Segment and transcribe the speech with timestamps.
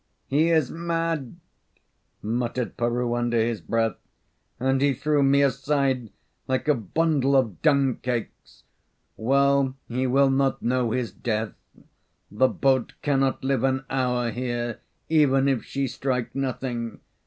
[0.25, 1.35] "He is mad!"
[2.23, 3.97] muttered Peroo, under his breath.
[4.59, 6.09] "And he threw me aside
[6.47, 8.63] like a bundle of dung cakes.
[9.15, 11.53] Well, he will not know his death.
[12.31, 16.99] The boat cannot live an hour here even if she strike nothing.